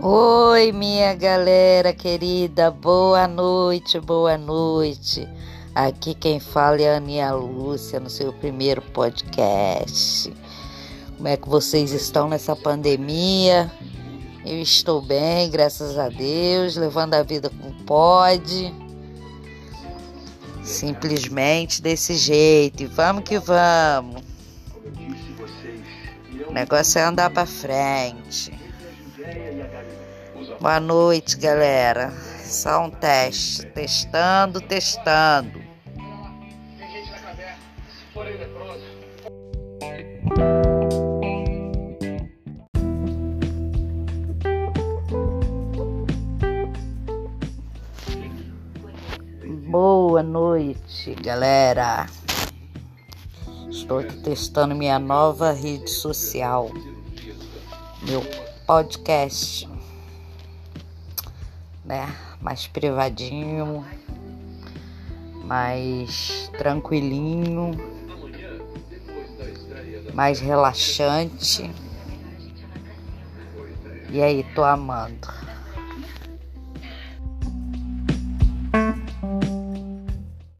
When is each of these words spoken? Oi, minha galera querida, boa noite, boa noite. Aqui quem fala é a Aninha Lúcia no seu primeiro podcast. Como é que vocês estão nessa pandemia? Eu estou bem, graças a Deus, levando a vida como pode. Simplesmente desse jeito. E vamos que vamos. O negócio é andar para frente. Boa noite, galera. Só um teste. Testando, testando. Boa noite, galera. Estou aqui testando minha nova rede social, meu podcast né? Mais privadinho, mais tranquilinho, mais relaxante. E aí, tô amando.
Oi, 0.00 0.70
minha 0.70 1.12
galera 1.12 1.92
querida, 1.92 2.70
boa 2.70 3.26
noite, 3.26 3.98
boa 3.98 4.38
noite. 4.38 5.28
Aqui 5.74 6.14
quem 6.14 6.38
fala 6.38 6.80
é 6.80 6.94
a 6.94 6.98
Aninha 6.98 7.32
Lúcia 7.32 7.98
no 7.98 8.08
seu 8.08 8.32
primeiro 8.32 8.80
podcast. 8.80 10.32
Como 11.16 11.26
é 11.26 11.36
que 11.36 11.48
vocês 11.48 11.90
estão 11.90 12.28
nessa 12.28 12.54
pandemia? 12.54 13.68
Eu 14.46 14.62
estou 14.62 15.02
bem, 15.02 15.50
graças 15.50 15.98
a 15.98 16.08
Deus, 16.08 16.76
levando 16.76 17.14
a 17.14 17.24
vida 17.24 17.50
como 17.50 17.74
pode. 17.82 18.72
Simplesmente 20.62 21.82
desse 21.82 22.14
jeito. 22.14 22.84
E 22.84 22.86
vamos 22.86 23.24
que 23.24 23.40
vamos. 23.40 24.22
O 26.46 26.52
negócio 26.52 27.00
é 27.00 27.02
andar 27.02 27.30
para 27.30 27.44
frente. 27.44 28.67
Boa 30.60 30.80
noite, 30.80 31.36
galera. 31.36 32.10
Só 32.44 32.84
um 32.84 32.90
teste. 32.90 33.66
Testando, 33.66 34.60
testando. 34.60 35.62
Boa 49.68 50.22
noite, 50.22 51.14
galera. 51.22 52.06
Estou 53.70 53.98
aqui 53.98 54.16
testando 54.22 54.74
minha 54.74 54.98
nova 54.98 55.52
rede 55.52 55.88
social, 55.90 56.70
meu 58.02 58.22
podcast 58.68 59.66
né? 61.88 62.14
Mais 62.38 62.66
privadinho, 62.66 63.82
mais 65.44 66.50
tranquilinho, 66.58 67.70
mais 70.12 70.38
relaxante. 70.38 71.70
E 74.10 74.22
aí, 74.22 74.44
tô 74.54 74.62
amando. 74.62 75.28